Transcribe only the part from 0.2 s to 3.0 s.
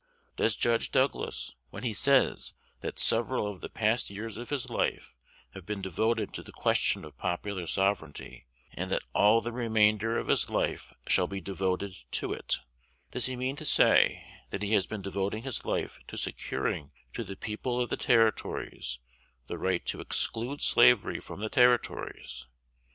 "Does Judge Douglas, when he says that